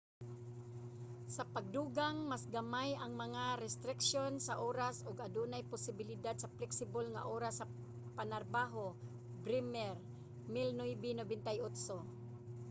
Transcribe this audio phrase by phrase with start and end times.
[1.35, 7.27] sa pagdugang mas gamay ang mga restriksyon sa oras ug adunay posibilidad sa flexible nga
[7.35, 7.67] oras sa
[8.17, 8.85] panarbaho.
[9.45, 9.93] bremer
[10.55, 11.97] 1998